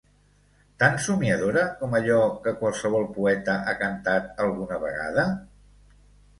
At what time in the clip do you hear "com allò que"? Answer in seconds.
1.81-2.55